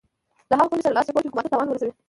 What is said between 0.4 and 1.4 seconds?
له هغه ګوند سره لاس یو کول چې